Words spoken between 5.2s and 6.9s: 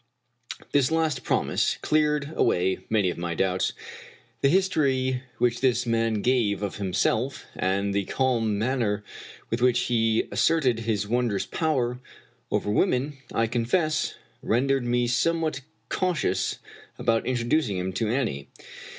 which this man gave of